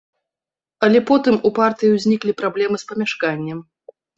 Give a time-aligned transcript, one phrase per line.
[0.87, 3.59] Але потым у партыі ўзніклі праблемы з памяшканнем.